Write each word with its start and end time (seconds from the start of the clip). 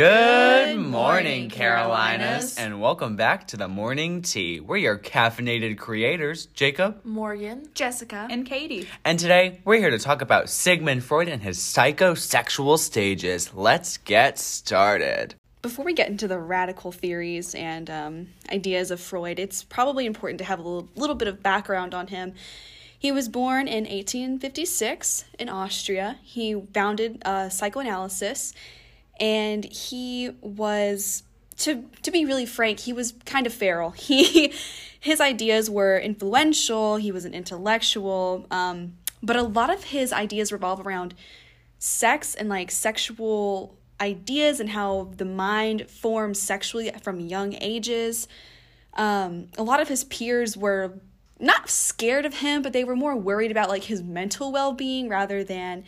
Good 0.00 0.76
Good 0.76 0.76
morning, 0.78 0.90
morning, 0.90 1.50
Carolinas, 1.50 2.54
Carolinas. 2.54 2.56
and 2.56 2.80
welcome 2.80 3.16
back 3.16 3.48
to 3.48 3.58
the 3.58 3.68
morning 3.68 4.22
tea. 4.22 4.58
We're 4.58 4.78
your 4.78 4.96
caffeinated 4.96 5.76
creators, 5.76 6.46
Jacob, 6.54 7.04
Morgan. 7.04 7.68
Jessica. 7.74 8.26
And 8.30 8.46
Katie. 8.46 8.88
and 9.04 9.18
today 9.18 9.60
we're 9.62 9.76
here 9.76 9.90
to 9.90 9.98
talk 9.98 10.22
about 10.22 10.48
Sigmund 10.48 11.04
Freud 11.04 11.28
and 11.28 11.42
his 11.42 11.58
psychosexual 11.58 12.78
stages. 12.78 13.52
Let's 13.52 13.98
get 13.98 14.38
started. 14.38 15.34
Before 15.60 15.84
we 15.84 15.92
get 15.92 16.08
into 16.08 16.26
the 16.26 16.38
radical 16.38 16.92
theories 16.92 17.54
and 17.54 17.90
um, 17.90 18.28
ideas 18.50 18.90
of 18.90 19.00
Freud, 19.00 19.38
it's 19.38 19.62
probably 19.64 20.06
important 20.06 20.38
to 20.38 20.44
have 20.46 20.60
a 20.60 20.62
little, 20.62 20.88
little 20.96 21.14
bit 21.14 21.28
of 21.28 21.42
background 21.42 21.92
on 21.92 22.06
him. 22.06 22.32
He 22.98 23.12
was 23.12 23.28
born 23.28 23.68
in 23.68 23.84
1856 23.84 25.26
in 25.38 25.50
Austria. 25.50 26.16
He 26.22 26.58
founded 26.72 27.20
uh, 27.26 27.50
psychoanalysis, 27.50 28.54
and 29.20 29.64
he 29.64 30.30
was, 30.40 31.22
to 31.58 31.84
to 32.02 32.10
be 32.10 32.24
really 32.24 32.46
frank, 32.46 32.80
he 32.80 32.92
was 32.92 33.12
kind 33.26 33.46
of 33.46 33.52
feral. 33.52 33.90
He 33.96 34.52
his 34.98 35.20
ideas 35.20 35.70
were 35.70 35.98
influential. 35.98 36.96
He 36.96 37.12
was 37.12 37.24
an 37.24 37.32
intellectual, 37.32 38.46
um, 38.50 38.94
but 39.22 39.36
a 39.36 39.42
lot 39.42 39.70
of 39.70 39.84
his 39.84 40.12
ideas 40.12 40.52
revolve 40.52 40.86
around 40.86 41.14
sex 41.78 42.34
and 42.34 42.48
like 42.48 42.70
sexual 42.70 43.78
ideas 44.00 44.60
and 44.60 44.70
how 44.70 45.10
the 45.16 45.24
mind 45.24 45.88
forms 45.90 46.40
sexually 46.40 46.90
from 47.02 47.20
young 47.20 47.54
ages. 47.60 48.28
Um, 48.94 49.48
a 49.56 49.62
lot 49.62 49.80
of 49.80 49.88
his 49.88 50.04
peers 50.04 50.56
were 50.56 50.94
not 51.38 51.70
scared 51.70 52.26
of 52.26 52.34
him, 52.34 52.60
but 52.60 52.72
they 52.72 52.84
were 52.84 52.96
more 52.96 53.16
worried 53.16 53.50
about 53.50 53.68
like 53.68 53.84
his 53.84 54.02
mental 54.02 54.52
well 54.52 54.72
being 54.72 55.08
rather 55.08 55.42
than 55.42 55.84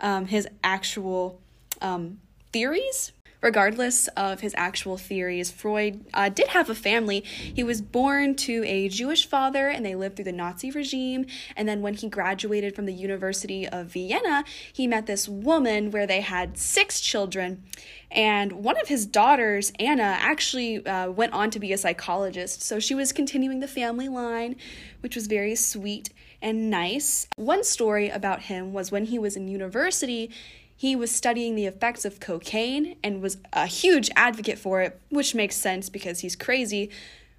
um, 0.00 0.26
his 0.26 0.48
actual 0.64 1.40
um, 1.80 2.18
theories. 2.52 3.12
Regardless 3.40 4.08
of 4.08 4.40
his 4.40 4.52
actual 4.56 4.96
theories, 4.96 5.52
Freud 5.52 6.04
uh, 6.12 6.28
did 6.28 6.48
have 6.48 6.68
a 6.68 6.74
family. 6.74 7.20
He 7.20 7.62
was 7.62 7.80
born 7.80 8.34
to 8.34 8.64
a 8.66 8.88
Jewish 8.88 9.28
father 9.28 9.68
and 9.68 9.86
they 9.86 9.94
lived 9.94 10.16
through 10.16 10.24
the 10.24 10.32
Nazi 10.32 10.72
regime. 10.72 11.24
And 11.56 11.68
then 11.68 11.80
when 11.80 11.94
he 11.94 12.08
graduated 12.08 12.74
from 12.74 12.86
the 12.86 12.92
University 12.92 13.68
of 13.68 13.86
Vienna, 13.86 14.42
he 14.72 14.88
met 14.88 15.06
this 15.06 15.28
woman 15.28 15.92
where 15.92 16.04
they 16.04 16.20
had 16.20 16.58
six 16.58 17.00
children. 17.00 17.62
And 18.10 18.52
one 18.64 18.80
of 18.80 18.88
his 18.88 19.06
daughters, 19.06 19.72
Anna, 19.78 20.16
actually 20.18 20.84
uh, 20.84 21.10
went 21.10 21.32
on 21.32 21.50
to 21.50 21.60
be 21.60 21.72
a 21.72 21.78
psychologist. 21.78 22.62
So 22.62 22.80
she 22.80 22.96
was 22.96 23.12
continuing 23.12 23.60
the 23.60 23.68
family 23.68 24.08
line, 24.08 24.56
which 24.98 25.14
was 25.14 25.28
very 25.28 25.54
sweet 25.54 26.10
and 26.42 26.70
nice. 26.70 27.28
One 27.36 27.62
story 27.62 28.08
about 28.08 28.42
him 28.42 28.72
was 28.72 28.90
when 28.90 29.04
he 29.04 29.18
was 29.18 29.36
in 29.36 29.46
university, 29.46 30.30
he 30.78 30.94
was 30.94 31.10
studying 31.10 31.56
the 31.56 31.66
effects 31.66 32.04
of 32.04 32.20
cocaine 32.20 32.94
and 33.02 33.20
was 33.20 33.36
a 33.52 33.66
huge 33.66 34.10
advocate 34.14 34.60
for 34.60 34.80
it, 34.80 35.00
which 35.08 35.34
makes 35.34 35.56
sense 35.56 35.88
because 35.88 36.20
he's 36.20 36.36
crazy. 36.36 36.88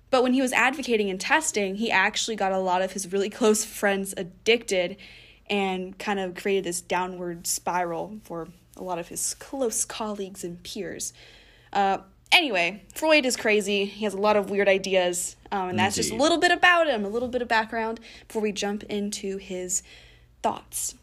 But 0.10 0.24
when 0.24 0.34
he 0.34 0.42
was 0.42 0.52
advocating 0.52 1.10
and 1.10 1.22
testing, 1.22 1.76
he 1.76 1.90
actually 1.90 2.36
got 2.36 2.52
a 2.52 2.58
lot 2.58 2.82
of 2.82 2.92
his 2.92 3.14
really 3.14 3.30
close 3.40 3.64
friends 3.64 4.14
addicted 4.18 4.98
and 5.50 5.98
kind 5.98 6.20
of 6.20 6.36
created 6.36 6.66
this 6.66 6.82
downward 6.82 7.48
spiral 7.48 8.20
for 8.26 8.50
a 8.76 8.84
lot 8.84 9.00
of 9.00 9.08
his 9.08 9.36
close 9.36 9.86
colleagues 9.86 10.44
and 10.44 10.62
peers. 10.64 11.14
Uh, 11.72 12.00
anyway, 12.34 12.84
Freud 12.94 13.26
is 13.26 13.38
crazy. 13.38 13.86
He 13.86 14.04
has 14.04 14.14
a 14.14 14.20
lot 14.20 14.36
of 14.36 14.50
weird 14.50 14.68
ideas, 14.68 15.38
um, 15.50 15.70
and 15.70 15.80
that's 15.80 15.96
just 15.96 16.12
a 16.12 16.16
little 16.16 16.40
bit 16.40 16.52
about 16.52 16.88
him, 16.88 17.06
a 17.06 17.10
little 17.10 17.30
bit 17.30 17.42
of 17.42 17.48
background 17.48 18.02
before 18.28 18.42
we 18.42 18.52
jump 18.52 18.84
into 18.84 19.38
his 19.38 19.82
thoughts. 20.44 20.96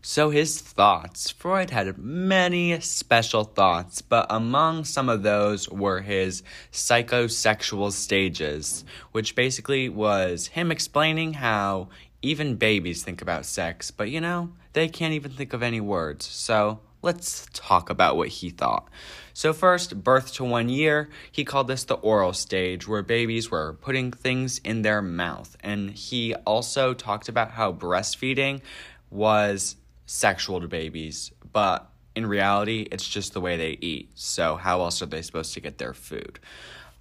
So, 0.00 0.30
his 0.30 0.60
thoughts. 0.60 1.30
Freud 1.30 1.70
had 1.70 1.98
many 1.98 2.78
special 2.80 3.42
thoughts, 3.44 4.00
but 4.00 4.26
among 4.30 4.84
some 4.84 5.08
of 5.08 5.24
those 5.24 5.68
were 5.68 6.00
his 6.00 6.44
psychosexual 6.72 7.90
stages, 7.90 8.84
which 9.10 9.34
basically 9.34 9.88
was 9.88 10.46
him 10.48 10.70
explaining 10.70 11.34
how 11.34 11.88
even 12.22 12.54
babies 12.54 13.02
think 13.02 13.20
about 13.20 13.44
sex, 13.44 13.90
but 13.90 14.08
you 14.08 14.20
know, 14.20 14.52
they 14.72 14.88
can't 14.88 15.14
even 15.14 15.32
think 15.32 15.52
of 15.52 15.62
any 15.62 15.80
words. 15.80 16.26
So, 16.26 16.80
let's 17.02 17.48
talk 17.52 17.90
about 17.90 18.16
what 18.16 18.28
he 18.28 18.50
thought. 18.50 18.88
So, 19.34 19.52
first, 19.52 20.02
birth 20.04 20.32
to 20.34 20.44
one 20.44 20.68
year, 20.68 21.08
he 21.30 21.44
called 21.44 21.68
this 21.68 21.84
the 21.84 21.94
oral 21.94 22.32
stage, 22.32 22.86
where 22.86 23.02
babies 23.02 23.50
were 23.50 23.74
putting 23.74 24.12
things 24.12 24.58
in 24.58 24.82
their 24.82 25.02
mouth. 25.02 25.56
And 25.60 25.90
he 25.90 26.34
also 26.46 26.94
talked 26.94 27.28
about 27.28 27.52
how 27.52 27.72
breastfeeding 27.72 28.62
was 29.10 29.76
sexual 30.08 30.60
to 30.60 30.66
babies, 30.66 31.30
but 31.52 31.90
in 32.16 32.26
reality, 32.26 32.88
it's 32.90 33.06
just 33.06 33.34
the 33.34 33.40
way 33.40 33.56
they 33.56 33.78
eat. 33.80 34.10
So, 34.14 34.56
how 34.56 34.80
else 34.80 35.02
are 35.02 35.06
they 35.06 35.22
supposed 35.22 35.54
to 35.54 35.60
get 35.60 35.78
their 35.78 35.94
food? 35.94 36.40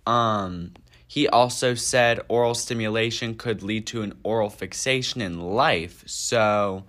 Um, 0.06 0.73
he 1.07 1.28
also 1.28 1.73
said 1.73 2.19
oral 2.28 2.53
stimulation 2.53 3.35
could 3.35 3.63
lead 3.63 3.88
to 3.88 4.01
an 4.01 4.13
oral 4.23 4.50
fixation 4.50 5.22
in 5.22 5.40
life. 5.40 6.03
So, 6.06 6.84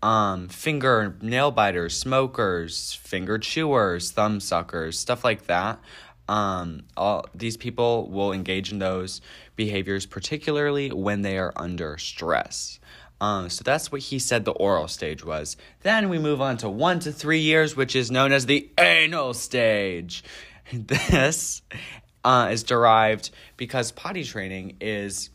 um, 0.00 0.48
finger 0.48 1.16
nail 1.20 1.50
biters, 1.50 1.98
smokers, 1.98 2.94
finger 2.94 3.38
chewers, 3.38 4.12
thumb 4.12 4.38
suckers, 4.40 4.98
stuff 4.98 5.24
like 5.24 5.46
that. 5.46 5.80
Um, 6.28 6.84
all 6.96 7.26
these 7.34 7.56
people 7.56 8.08
will 8.08 8.32
engage 8.32 8.72
in 8.72 8.78
those 8.78 9.20
behaviors, 9.56 10.06
particularly 10.06 10.90
when 10.90 11.22
they 11.22 11.36
are 11.36 11.52
under 11.56 11.98
stress. 11.98 12.78
Um, 13.24 13.48
so 13.48 13.62
that's 13.64 13.90
what 13.90 14.02
he 14.02 14.18
said 14.18 14.44
the 14.44 14.52
oral 14.52 14.86
stage 14.86 15.24
was. 15.24 15.56
Then 15.80 16.10
we 16.10 16.18
move 16.18 16.42
on 16.42 16.58
to 16.58 16.68
one 16.68 16.98
to 17.00 17.10
three 17.12 17.38
years, 17.40 17.74
which 17.74 17.96
is 17.96 18.10
known 18.10 18.32
as 18.32 18.44
the 18.46 18.70
anal 18.78 19.32
stage. 19.34 20.22
This 20.72 21.62
uh, 22.24 22.48
is 22.50 22.62
derived 22.62 23.30
because 23.58 23.92
potty 23.92 24.24
training 24.24 24.78
is 24.80 25.28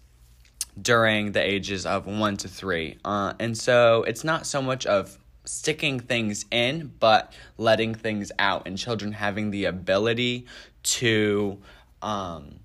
during 0.79 1.33
the 1.33 1.41
ages 1.41 1.85
of 1.85 2.07
one 2.07 2.35
to 2.38 2.47
three. 2.47 2.97
Uh, 3.05 3.33
and 3.39 3.55
so 3.57 4.03
it's 4.03 4.23
not 4.23 4.47
so 4.47 4.59
much 4.61 4.88
of 4.88 5.17
sticking 5.45 6.00
things 6.00 6.45
in, 6.51 6.91
but 7.00 7.31
letting 7.57 7.94
things 7.94 8.31
out, 8.39 8.67
and 8.67 8.77
children 8.77 9.11
having 9.11 9.51
the 9.51 9.66
ability 9.66 10.45
to, 10.83 11.59
um, 12.01 12.59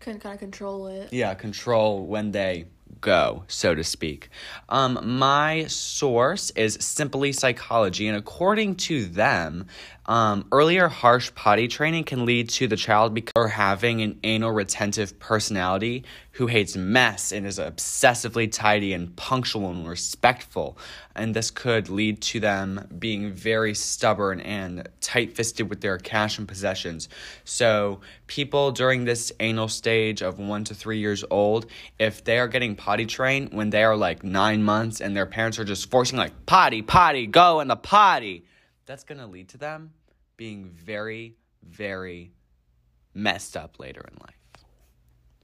Can 0.00 0.18
kind 0.20 0.34
of 0.34 0.38
control 0.40 0.86
it. 0.88 1.12
yeah, 1.12 1.32
control 1.34 2.06
when 2.06 2.30
they 2.30 2.66
go, 3.00 3.44
so 3.48 3.74
to 3.74 3.84
speak. 3.84 4.28
Um, 4.68 4.98
my 5.18 5.66
source 5.66 6.50
is 6.50 6.78
Simply 6.80 7.32
Psychology, 7.32 8.08
and 8.08 8.16
according 8.16 8.76
to 8.76 9.04
them, 9.04 9.66
um, 10.06 10.46
earlier 10.52 10.88
harsh 10.88 11.34
potty 11.34 11.66
training 11.66 12.04
can 12.04 12.24
lead 12.24 12.48
to 12.50 12.68
the 12.68 12.76
child 12.76 13.14
bec- 13.14 13.32
or 13.34 13.48
having 13.48 14.02
an 14.02 14.20
anal 14.22 14.52
retentive 14.52 15.18
personality 15.18 16.04
who 16.32 16.46
hates 16.46 16.76
mess 16.76 17.32
and 17.32 17.46
is 17.46 17.58
obsessively 17.58 18.50
tidy 18.50 18.92
and 18.92 19.16
punctual 19.16 19.70
and 19.70 19.88
respectful. 19.88 20.78
And 21.14 21.34
this 21.34 21.50
could 21.50 21.88
lead 21.88 22.20
to 22.22 22.40
them 22.40 22.86
being 22.98 23.32
very 23.32 23.74
stubborn 23.74 24.40
and 24.40 24.88
tight 25.00 25.34
fisted 25.34 25.68
with 25.68 25.80
their 25.80 25.98
cash 25.98 26.38
and 26.38 26.46
possessions. 26.46 27.08
So, 27.44 28.00
people 28.26 28.72
during 28.72 29.04
this 29.04 29.32
anal 29.40 29.68
stage 29.68 30.22
of 30.22 30.38
one 30.38 30.64
to 30.64 30.74
three 30.74 30.98
years 30.98 31.24
old, 31.30 31.66
if 31.98 32.24
they 32.24 32.38
are 32.38 32.48
getting 32.48 32.76
potty 32.76 33.06
trained 33.06 33.52
when 33.52 33.70
they 33.70 33.84
are 33.84 33.96
like 33.96 34.24
nine 34.24 34.62
months 34.62 35.00
and 35.00 35.16
their 35.16 35.26
parents 35.26 35.58
are 35.58 35.64
just 35.64 35.90
forcing, 35.90 36.18
like, 36.18 36.46
potty, 36.46 36.82
potty, 36.82 37.26
go 37.26 37.60
in 37.60 37.68
the 37.68 37.76
potty, 37.76 38.44
that's 38.86 39.04
going 39.04 39.18
to 39.18 39.26
lead 39.26 39.48
to 39.48 39.58
them 39.58 39.92
being 40.36 40.70
very, 40.70 41.36
very 41.62 42.32
messed 43.14 43.56
up 43.56 43.78
later 43.78 44.04
in 44.10 44.18
life. 44.20 44.64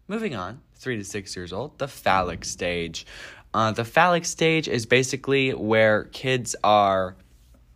Moving 0.09 0.35
on, 0.35 0.61
three 0.75 0.97
to 0.99 1.05
six 1.05 1.35
years 1.35 1.53
old, 1.53 1.79
the 1.79 1.89
phallic 1.89 2.45
stage. 2.45 3.07
Uh, 3.55 3.73
the 3.73 3.85
phallic 3.85 4.25
stage 4.25 4.69
is 4.69 4.87
basically 4.87 5.53
where 5.55 6.05
kids 6.05 6.57
are 6.65 7.17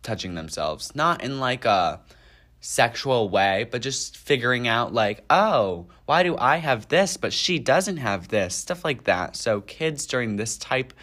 touching 0.03 0.35
themselves, 0.35 0.95
not 0.95 1.23
in 1.23 1.39
like 1.39 1.65
a 1.65 2.01
sexual 2.59 3.29
way, 3.29 3.67
but 3.69 3.81
just 3.81 4.17
figuring 4.17 4.67
out, 4.67 4.93
like, 4.93 5.23
oh, 5.29 5.87
why 6.05 6.23
do 6.23 6.37
I 6.37 6.57
have 6.57 6.87
this, 6.87 7.17
but 7.17 7.33
she 7.33 7.59
doesn't 7.59 7.97
have 7.97 8.27
this? 8.27 8.55
Stuff 8.55 8.83
like 8.83 9.03
that. 9.05 9.35
So, 9.35 9.61
kids 9.61 10.05
during 10.05 10.35
this 10.35 10.57
type 10.57 10.93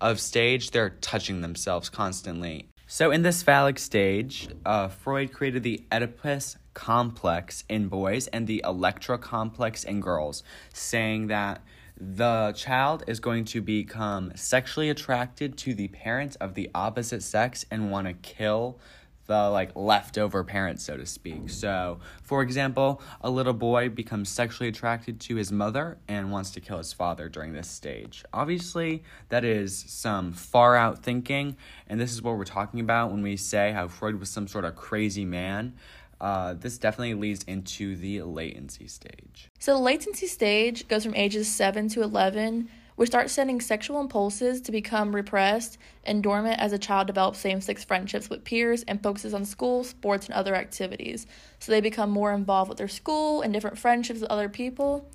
of 0.00 0.20
stage, 0.20 0.70
they're 0.70 0.90
touching 0.90 1.40
themselves 1.40 1.88
constantly. 1.88 2.68
So, 2.86 3.10
in 3.10 3.22
this 3.22 3.42
phallic 3.42 3.78
stage, 3.78 4.48
uh, 4.64 4.88
Freud 4.88 5.32
created 5.32 5.62
the 5.62 5.84
Oedipus 5.92 6.56
complex 6.74 7.64
in 7.68 7.88
boys 7.88 8.26
and 8.28 8.46
the 8.46 8.62
Electra 8.64 9.18
complex 9.18 9.84
in 9.84 10.00
girls, 10.00 10.42
saying 10.72 11.28
that 11.28 11.62
the 11.96 12.52
child 12.56 13.04
is 13.06 13.20
going 13.20 13.44
to 13.44 13.62
become 13.62 14.32
sexually 14.34 14.90
attracted 14.90 15.56
to 15.58 15.74
the 15.74 15.88
parents 15.88 16.36
of 16.36 16.54
the 16.54 16.68
opposite 16.74 17.22
sex 17.22 17.64
and 17.70 17.90
want 17.90 18.06
to 18.06 18.12
kill 18.14 18.78
the 19.26 19.48
like 19.50 19.74
leftover 19.74 20.44
parent 20.44 20.80
so 20.80 20.96
to 20.96 21.06
speak. 21.06 21.50
So 21.50 21.98
for 22.22 22.42
example 22.42 23.00
a 23.20 23.30
little 23.30 23.52
boy 23.52 23.88
becomes 23.88 24.28
sexually 24.28 24.68
attracted 24.68 25.20
to 25.20 25.36
his 25.36 25.50
mother 25.50 25.98
and 26.08 26.30
wants 26.30 26.50
to 26.52 26.60
kill 26.60 26.78
his 26.78 26.92
father 26.92 27.28
during 27.28 27.52
this 27.52 27.68
stage. 27.68 28.24
Obviously 28.32 29.02
that 29.28 29.44
is 29.44 29.84
some 29.88 30.32
far 30.32 30.76
out 30.76 31.02
thinking 31.02 31.56
and 31.86 32.00
this 32.00 32.12
is 32.12 32.22
what 32.22 32.36
we're 32.36 32.44
talking 32.44 32.80
about 32.80 33.10
when 33.10 33.22
we 33.22 33.36
say 33.36 33.72
how 33.72 33.88
freud 33.88 34.20
was 34.20 34.30
some 34.30 34.48
sort 34.48 34.64
of 34.64 34.76
crazy 34.76 35.24
man. 35.24 35.74
Uh, 36.20 36.54
this 36.54 36.78
definitely 36.78 37.14
leads 37.14 37.42
into 37.44 37.96
the 37.96 38.22
latency 38.22 38.86
stage. 38.86 39.50
So 39.58 39.74
the 39.74 39.82
latency 39.82 40.26
stage 40.26 40.86
goes 40.88 41.04
from 41.04 41.14
ages 41.14 41.48
7 41.48 41.88
to 41.90 42.02
11, 42.02 42.68
which 42.96 43.10
starts 43.10 43.32
sending 43.32 43.60
sexual 43.60 44.00
impulses 44.00 44.60
to 44.60 44.72
become 44.72 45.14
repressed 45.14 45.78
and 46.04 46.22
dormant 46.22 46.60
as 46.60 46.72
a 46.72 46.78
child 46.78 47.06
develops 47.06 47.38
same 47.38 47.60
sex 47.60 47.84
friendships 47.84 48.30
with 48.30 48.44
peers 48.44 48.82
and 48.84 49.02
focuses 49.02 49.34
on 49.34 49.44
school, 49.44 49.84
sports, 49.84 50.26
and 50.26 50.34
other 50.34 50.54
activities. 50.54 51.26
So 51.58 51.72
they 51.72 51.80
become 51.80 52.10
more 52.10 52.32
involved 52.32 52.68
with 52.68 52.78
their 52.78 52.88
school 52.88 53.42
and 53.42 53.52
different 53.52 53.78
friendships 53.78 54.20
with 54.20 54.30
other 54.30 54.48
people. 54.48 55.08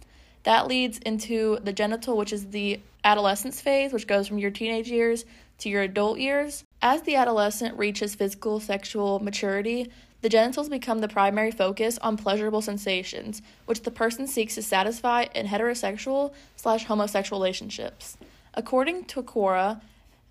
That 0.43 0.67
leads 0.67 0.97
into 0.99 1.59
the 1.63 1.73
genital, 1.73 2.17
which 2.17 2.33
is 2.33 2.47
the 2.47 2.79
adolescence 3.03 3.61
phase, 3.61 3.93
which 3.93 4.07
goes 4.07 4.27
from 4.27 4.39
your 4.39 4.51
teenage 4.51 4.89
years 4.89 5.25
to 5.59 5.69
your 5.69 5.81
adult 5.81 6.19
years. 6.19 6.63
As 6.81 7.01
the 7.01 7.15
adolescent 7.15 7.77
reaches 7.77 8.15
physical 8.15 8.59
sexual 8.59 9.19
maturity, 9.19 9.91
the 10.21 10.30
genitals 10.30 10.69
become 10.69 11.00
the 11.00 11.07
primary 11.07 11.51
focus 11.51 11.98
on 12.00 12.18
pleasurable 12.18 12.62
sensations, 12.62 13.42
which 13.66 13.83
the 13.83 13.92
person 13.92 14.27
seeks 14.27 14.56
to 14.56 14.62
satisfy 14.62 15.25
in 15.33 15.48
heterosexual 15.48 16.33
slash 16.56 16.86
homosexual 16.86 17.39
relationships. 17.39 18.18
According 18.54 19.06
to 19.06 19.24
Quora, 19.24 19.81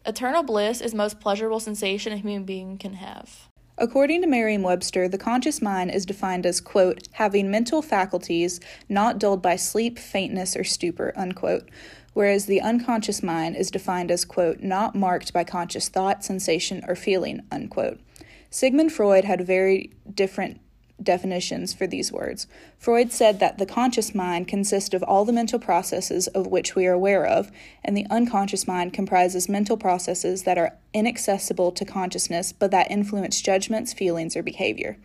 eternal 0.05 0.43
bliss 0.43 0.81
is 0.81 0.94
most 0.94 1.20
pleasurable 1.20 1.61
sensation 1.61 2.12
a 2.12 2.17
human 2.17 2.44
being 2.44 2.79
can 2.79 2.94
have. 2.94 3.49
According 3.81 4.23
to 4.23 4.26
Merriam 4.26 4.62
Webster, 4.62 5.08
the 5.08 5.19
conscious 5.19 5.62
mind 5.62 5.93
is 5.93 6.05
defined 6.05 6.44
as, 6.44 6.61
quote, 6.61 7.06
having 7.12 7.49
mental 7.49 7.81
faculties 7.81 8.58
not 8.88 9.20
dulled 9.20 9.40
by 9.40 9.55
sleep, 9.55 10.00
faintness, 10.00 10.56
or 10.56 10.64
stupor, 10.64 11.12
unquote, 11.14 11.69
whereas 12.12 12.46
the 12.46 12.61
unconscious 12.61 13.23
mind 13.23 13.55
is 13.55 13.70
defined 13.70 14.11
as, 14.11 14.25
quote, 14.25 14.61
not 14.61 14.96
marked 14.96 15.32
by 15.32 15.44
conscious 15.44 15.88
thought, 15.88 16.25
sensation, 16.25 16.85
or 16.88 16.96
feeling, 16.96 17.43
unquote. 17.52 18.00
Sigmund 18.50 18.92
Freud 18.92 19.24
had 19.24 19.46
very 19.46 19.92
different 20.12 20.60
definitions 21.02 21.72
for 21.72 21.86
these 21.86 22.10
words. 22.10 22.46
Freud 22.76 23.12
said 23.12 23.38
that 23.40 23.58
the 23.58 23.66
conscious 23.66 24.14
mind 24.14 24.48
consists 24.48 24.94
of 24.94 25.02
all 25.04 25.24
the 25.24 25.32
mental 25.32 25.58
processes 25.58 26.26
of 26.28 26.46
which 26.46 26.74
we 26.74 26.86
are 26.86 26.92
aware 26.92 27.24
of, 27.24 27.52
and 27.84 27.96
the 27.96 28.06
unconscious 28.10 28.66
mind 28.66 28.92
comprises 28.92 29.48
mental 29.48 29.76
processes 29.76 30.42
that 30.42 30.58
are 30.58 30.76
inaccessible 30.92 31.70
to 31.72 31.84
consciousness 31.84 32.52
but 32.52 32.70
that 32.70 32.90
influence 32.90 33.40
judgments, 33.40 33.92
feelings, 33.92 34.36
or 34.36 34.42
behavior. 34.42 34.96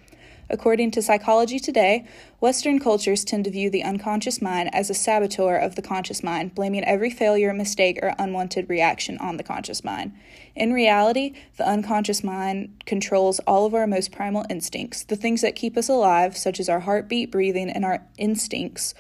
According 0.53 0.91
to 0.91 1.01
Psychology 1.01 1.57
Today, 1.57 2.05
Western 2.39 2.77
cultures 2.77 3.25
tend 3.25 3.45
to 3.45 3.49
view 3.49 3.71
the 3.71 3.81
unconscious 3.81 4.39
mind 4.39 4.69
as 4.71 4.87
a 4.87 4.93
saboteur 4.93 5.57
of 5.57 5.73
the 5.73 5.81
conscious 5.81 6.21
mind, 6.21 6.53
blaming 6.53 6.83
every 6.83 7.09
failure, 7.09 7.51
mistake, 7.55 7.97
or 8.03 8.13
unwanted 8.19 8.69
reaction 8.69 9.17
on 9.17 9.37
the 9.37 9.43
conscious 9.43 9.83
mind. 9.83 10.13
In 10.55 10.71
reality, 10.71 11.33
the 11.57 11.67
unconscious 11.67 12.23
mind 12.23 12.83
controls 12.85 13.39
all 13.47 13.65
of 13.65 13.73
our 13.73 13.87
most 13.87 14.11
primal 14.11 14.45
instincts. 14.47 15.03
The 15.03 15.15
things 15.15 15.41
that 15.41 15.55
keep 15.55 15.75
us 15.75 15.89
alive, 15.89 16.37
such 16.37 16.59
as 16.59 16.69
our 16.69 16.81
heartbeat, 16.81 17.31
breathing, 17.31 17.71
and 17.71 17.83
our 17.83 18.05
instincts, 18.19 18.93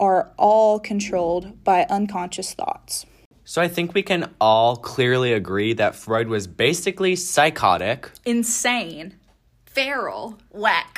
are 0.00 0.32
all 0.36 0.80
controlled 0.80 1.62
by 1.62 1.86
unconscious 1.88 2.52
thoughts. 2.52 3.06
So 3.44 3.62
I 3.62 3.68
think 3.68 3.94
we 3.94 4.02
can 4.02 4.34
all 4.40 4.74
clearly 4.74 5.32
agree 5.32 5.72
that 5.74 5.94
Freud 5.94 6.26
was 6.26 6.48
basically 6.48 7.14
psychotic. 7.14 8.10
Insane. 8.24 9.14
Feral. 9.66 10.38
Whack. 10.52 10.95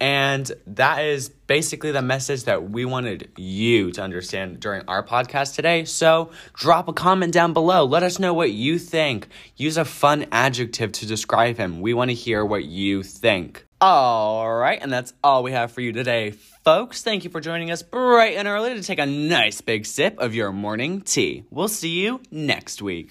And 0.00 0.50
that 0.66 1.04
is 1.04 1.28
basically 1.28 1.90
the 1.90 2.02
message 2.02 2.44
that 2.44 2.70
we 2.70 2.84
wanted 2.84 3.30
you 3.36 3.90
to 3.92 4.02
understand 4.02 4.60
during 4.60 4.82
our 4.86 5.02
podcast 5.02 5.56
today. 5.56 5.84
So 5.84 6.30
drop 6.54 6.88
a 6.88 6.92
comment 6.92 7.32
down 7.32 7.52
below. 7.52 7.84
Let 7.84 8.02
us 8.02 8.18
know 8.18 8.32
what 8.32 8.52
you 8.52 8.78
think. 8.78 9.28
Use 9.56 9.76
a 9.76 9.84
fun 9.84 10.26
adjective 10.30 10.92
to 10.92 11.06
describe 11.06 11.56
him. 11.56 11.80
We 11.80 11.94
want 11.94 12.10
to 12.10 12.14
hear 12.14 12.44
what 12.44 12.64
you 12.64 13.02
think. 13.02 13.64
All 13.80 14.52
right, 14.52 14.80
and 14.82 14.92
that's 14.92 15.12
all 15.22 15.44
we 15.44 15.52
have 15.52 15.70
for 15.70 15.80
you 15.80 15.92
today, 15.92 16.32
folks. 16.32 17.02
Thank 17.02 17.22
you 17.22 17.30
for 17.30 17.40
joining 17.40 17.70
us 17.70 17.80
bright 17.80 18.34
and 18.34 18.48
early 18.48 18.74
to 18.74 18.82
take 18.82 18.98
a 18.98 19.06
nice 19.06 19.60
big 19.60 19.86
sip 19.86 20.18
of 20.18 20.34
your 20.34 20.50
morning 20.50 21.00
tea. 21.00 21.44
We'll 21.50 21.68
see 21.68 21.90
you 21.90 22.20
next 22.32 22.82
week. 22.82 23.06